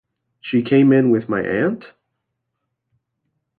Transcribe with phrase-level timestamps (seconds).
[0.39, 1.85] She came in with my aunt?